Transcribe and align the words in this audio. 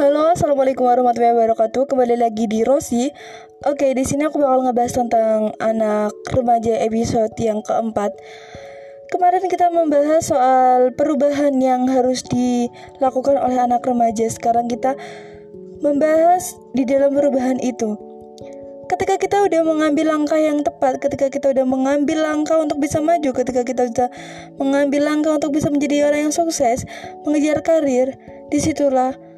Halo, 0.00 0.32
assalamualaikum 0.32 0.88
warahmatullahi 0.88 1.36
wabarakatuh. 1.36 1.84
Kembali 1.84 2.16
lagi 2.16 2.48
di 2.48 2.64
Rosi. 2.64 3.12
Oke, 3.68 3.92
di 3.92 4.00
sini 4.00 4.24
aku 4.24 4.40
bakal 4.40 4.64
ngebahas 4.64 4.96
tentang 4.96 5.52
anak 5.60 6.16
remaja 6.32 6.72
episode 6.80 7.36
yang 7.36 7.60
keempat. 7.60 8.08
Kemarin 9.12 9.44
kita 9.44 9.68
membahas 9.68 10.24
soal 10.24 10.96
perubahan 10.96 11.52
yang 11.60 11.84
harus 11.84 12.24
dilakukan 12.32 13.44
oleh 13.44 13.60
anak 13.60 13.84
remaja. 13.84 14.24
Sekarang 14.32 14.72
kita 14.72 14.96
membahas 15.84 16.56
di 16.72 16.88
dalam 16.88 17.12
perubahan 17.12 17.60
itu. 17.60 18.00
Ketika 18.88 19.20
kita 19.20 19.52
udah 19.52 19.68
mengambil 19.68 20.16
langkah 20.16 20.40
yang 20.40 20.64
tepat, 20.64 20.96
ketika 20.96 21.28
kita 21.28 21.52
udah 21.52 21.68
mengambil 21.68 22.24
langkah 22.24 22.56
untuk 22.56 22.80
bisa 22.80 23.04
maju, 23.04 23.36
ketika 23.36 23.68
kita 23.68 23.92
sudah 23.92 24.08
mengambil 24.56 25.12
langkah 25.12 25.36
untuk 25.36 25.52
bisa 25.52 25.68
menjadi 25.68 26.08
orang 26.08 26.32
yang 26.32 26.32
sukses, 26.32 26.88
mengejar 27.28 27.60
karir, 27.60 28.16
di 28.48 28.64
situlah 28.64 29.28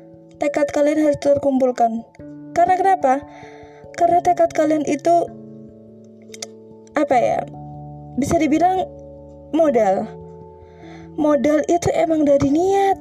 tekad 0.43 0.75
kalian 0.75 1.07
harus 1.07 1.23
terkumpulkan. 1.23 2.03
Karena 2.51 2.75
kenapa? 2.75 3.23
Karena 3.95 4.19
tekad 4.19 4.51
kalian 4.51 4.83
itu 4.91 5.31
apa 6.99 7.15
ya? 7.15 7.41
Bisa 8.19 8.43
dibilang 8.43 8.83
modal. 9.55 10.11
Modal 11.15 11.63
itu 11.71 11.87
emang 11.95 12.27
dari 12.27 12.51
niat. 12.51 12.99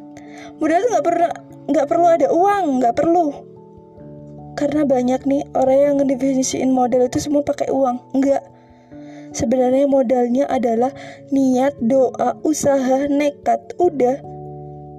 Modal 0.61 0.85
itu 0.85 0.87
nggak 0.93 1.07
pernah 1.09 1.31
nggak 1.65 1.87
perlu 1.89 2.07
ada 2.07 2.27
uang, 2.29 2.65
nggak 2.77 2.95
perlu. 2.95 3.27
Karena 4.53 4.85
banyak 4.85 5.25
nih 5.25 5.43
orang 5.57 5.79
yang 5.81 5.93
ngedefinisiin 5.97 6.69
modal 6.69 7.09
itu 7.09 7.17
semua 7.17 7.41
pakai 7.41 7.73
uang. 7.73 7.97
Enggak. 8.13 8.45
Sebenarnya 9.31 9.87
modalnya 9.87 10.43
adalah 10.51 10.91
niat, 11.31 11.79
doa, 11.79 12.35
usaha, 12.43 13.07
nekat. 13.07 13.79
Udah, 13.79 14.19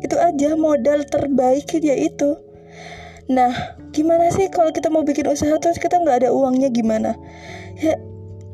itu 0.03 0.19
aja 0.19 0.59
modal 0.59 1.07
terbaik 1.07 1.71
dia 1.79 1.97
itu. 1.97 2.37
Nah 3.31 3.79
gimana 3.95 4.29
sih 4.35 4.51
kalau 4.51 4.75
kita 4.75 4.91
mau 4.91 5.07
bikin 5.07 5.31
usaha 5.31 5.55
terus 5.63 5.79
kita 5.79 6.03
nggak 6.03 6.27
ada 6.27 6.31
uangnya 6.35 6.69
gimana? 6.75 7.15
Ya 7.79 7.97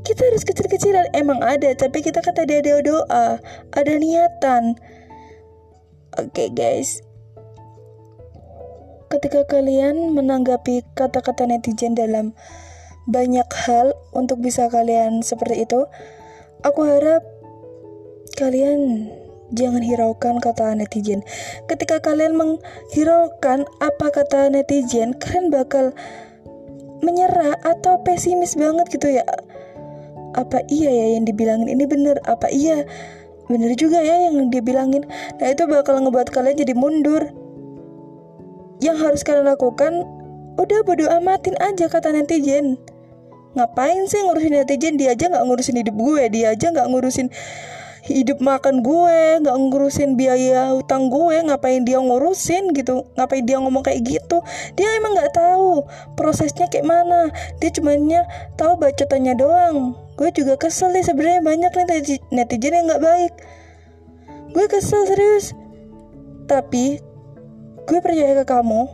kita 0.05 0.29
harus 0.29 0.45
kecil-kecilan. 0.45 1.11
Emang 1.17 1.41
ada 1.41 1.73
tapi 1.75 2.05
kita 2.05 2.21
kata 2.21 2.45
dia 2.45 2.61
ada 2.61 2.85
doa. 2.85 3.27
Ada 3.73 3.93
niatan. 3.97 4.77
Oke 6.21 6.29
okay, 6.29 6.49
guys. 6.53 7.01
Ketika 9.09 9.49
kalian 9.49 10.13
menanggapi 10.13 10.85
kata-kata 10.93 11.49
netizen 11.49 11.97
dalam 11.97 12.37
banyak 13.09 13.49
hal 13.65 13.97
untuk 14.13 14.45
bisa 14.45 14.69
kalian 14.69 15.25
seperti 15.25 15.65
itu 15.65 15.89
aku 16.61 16.85
harap 16.85 17.25
kalian 18.37 19.09
Jangan 19.49 19.81
hiraukan 19.81 20.45
kata 20.45 20.77
netizen. 20.77 21.25
Ketika 21.65 22.05
kalian 22.05 22.37
menghiraukan 22.37 23.65
apa 23.81 24.07
kata 24.13 24.53
netizen, 24.53 25.17
kalian 25.17 25.49
bakal 25.49 25.97
menyerah 27.01 27.57
atau 27.65 28.03
pesimis 28.05 28.59
banget 28.61 28.93
gitu 28.93 29.09
ya. 29.09 29.25
Apa 30.37 30.61
iya 30.69 30.93
ya 30.93 31.07
yang 31.17 31.25
dibilangin 31.25 31.73
ini 31.73 31.89
bener? 31.89 32.21
Apa 32.29 32.53
iya 32.53 32.85
bener 33.49 33.73
juga 33.81 34.05
ya 34.05 34.29
yang 34.29 34.53
dibilangin? 34.53 35.09
Nah 35.41 35.49
itu 35.49 35.65
bakal 35.65 36.05
ngebuat 36.05 36.29
kalian 36.29 36.61
jadi 36.61 36.75
mundur. 36.77 37.33
Yang 38.85 38.97
harus 39.01 39.21
kalian 39.25 39.49
lakukan, 39.49 40.05
udah 40.61 40.81
bodo 40.85 41.09
amatin 41.09 41.57
aja 41.59 41.89
kata 41.89 42.13
netizen. 42.13 42.77
Ngapain 43.57 44.05
sih 44.07 44.21
ngurusin 44.29 44.61
netizen? 44.61 45.01
Dia 45.01 45.17
aja 45.17 45.33
nggak 45.33 45.45
ngurusin 45.49 45.81
hidup 45.81 45.97
gue, 45.97 46.25
dia 46.29 46.53
aja 46.53 46.69
nggak 46.69 46.87
ngurusin 46.93 47.33
hidup 48.09 48.41
makan 48.41 48.81
gue 48.81 49.45
nggak 49.45 49.53
ngurusin 49.53 50.17
biaya 50.17 50.73
hutang 50.73 51.13
gue 51.13 51.45
ngapain 51.45 51.85
dia 51.85 52.01
ngurusin 52.01 52.73
gitu 52.73 53.05
ngapain 53.21 53.45
dia 53.45 53.61
ngomong 53.61 53.85
kayak 53.85 54.01
gitu. 54.01 54.41
Dia 54.75 54.89
emang 54.97 55.13
nggak 55.13 55.37
tahu 55.37 55.85
prosesnya 56.17 56.73
kayak 56.73 56.89
mana. 56.89 57.29
Dia 57.61 57.69
cumannya 57.69 58.25
tahu 58.57 58.81
bacotannya 58.81 59.37
doang. 59.37 59.93
Gue 60.17 60.33
juga 60.33 60.57
kesel 60.57 60.97
nih 60.97 61.05
sebenarnya 61.05 61.45
banyak 61.45 61.73
nih 61.77 62.19
netizen 62.33 62.75
yang 62.75 62.87
nggak 62.89 63.05
baik. 63.05 63.33
Gue 64.57 64.65
kesel 64.67 65.05
serius. 65.05 65.53
Tapi 66.49 66.97
gue 67.85 67.99
percaya 68.01 68.41
ke 68.41 68.45
kamu 68.49 68.89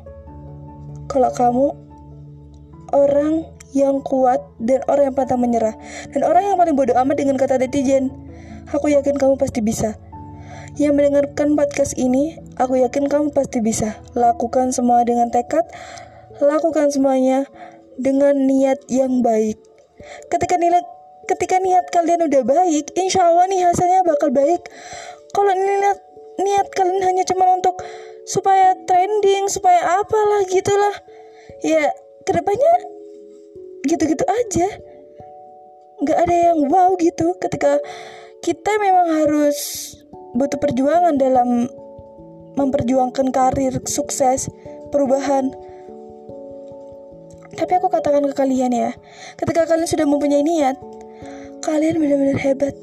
kalau 1.07 1.31
kamu 1.31 1.67
orang 2.91 3.54
yang 3.75 4.01
kuat 4.01 4.39
dan 4.63 4.81
orang 4.87 5.11
yang 5.11 5.17
pantang 5.19 5.43
menyerah 5.43 5.75
dan 6.15 6.23
orang 6.23 6.47
yang 6.47 6.57
paling 6.57 6.79
bodoh 6.79 6.95
amat 6.95 7.19
dengan 7.19 7.35
kata 7.35 7.59
netizen 7.59 8.15
Aku 8.73 8.89
yakin 8.89 9.21
kamu 9.21 9.37
pasti 9.37 9.61
bisa. 9.61 10.01
Yang 10.81 10.97
mendengarkan 10.97 11.53
podcast 11.53 11.93
ini, 12.01 12.41
aku 12.57 12.81
yakin 12.81 13.13
kamu 13.13 13.29
pasti 13.37 13.61
bisa. 13.61 14.01
Lakukan 14.17 14.73
semua 14.73 15.05
dengan 15.05 15.29
tekad, 15.29 15.69
lakukan 16.41 16.89
semuanya 16.89 17.45
dengan 18.01 18.49
niat 18.49 18.81
yang 18.89 19.21
baik. 19.21 19.61
Ketika 20.33 20.57
niat 20.57 20.85
ketika 21.29 21.61
niat 21.61 21.93
kalian 21.93 22.25
udah 22.25 22.43
baik, 22.43 22.97
insya 22.97 23.29
Allah 23.29 23.45
nih 23.53 23.69
hasilnya 23.69 24.01
bakal 24.03 24.33
baik. 24.33 24.65
Kalau 25.37 25.53
niat 25.53 25.99
niat 26.41 26.67
kalian 26.73 27.05
hanya 27.05 27.25
cuma 27.29 27.53
untuk 27.53 27.85
supaya 28.25 28.73
trending, 28.89 29.53
supaya 29.53 30.01
apalah 30.01 30.43
gitulah, 30.49 30.97
ya 31.61 31.93
ke 32.25 32.33
depannya 32.33 32.75
gitu-gitu 33.85 34.25
aja. 34.25 34.69
Gak 36.05 36.19
ada 36.29 36.37
yang 36.53 36.69
wow 36.69 36.97
gitu 37.01 37.37
ketika 37.39 37.79
kita 38.45 38.73
memang 38.81 39.25
harus 39.25 39.57
butuh 40.37 40.59
perjuangan 40.61 41.17
dalam 41.17 41.71
memperjuangkan 42.55 43.31
karir, 43.31 43.81
sukses, 43.87 44.51
perubahan. 44.93 45.55
Tapi 47.55 47.73
aku 47.79 47.87
katakan 47.87 48.27
ke 48.27 48.35
kalian 48.35 48.75
ya, 48.75 48.91
ketika 49.39 49.65
kalian 49.65 49.87
sudah 49.87 50.07
mempunyai 50.07 50.43
niat, 50.43 50.75
kalian 51.63 52.03
benar-benar 52.03 52.39
hebat. 52.43 52.75